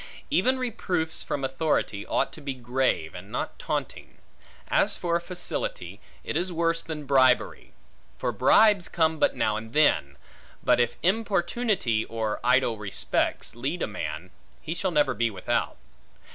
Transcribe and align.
Even 0.31 0.57
reproofs 0.57 1.23
from 1.23 1.43
authority, 1.43 2.07
ought 2.07 2.33
to 2.33 2.41
be 2.41 2.55
grave, 2.55 3.13
and 3.13 3.31
not 3.31 3.59
taunting. 3.59 4.17
As 4.67 4.97
for 4.97 5.19
facility: 5.19 6.01
it 6.23 6.35
is 6.35 6.51
worse 6.51 6.81
than 6.81 7.05
bribery. 7.05 7.73
For 8.17 8.31
bribes 8.31 8.87
come 8.87 9.19
but 9.19 9.35
now 9.35 9.57
and 9.57 9.73
then; 9.73 10.17
but 10.63 10.79
if 10.79 10.95
importunity, 11.03 12.03
or 12.05 12.39
idle 12.43 12.79
respects, 12.79 13.53
lead 13.53 13.83
a 13.83 13.87
man, 13.87 14.31
he 14.59 14.73
shall 14.73 14.89
never 14.89 15.13
be 15.13 15.29
without. 15.29 15.77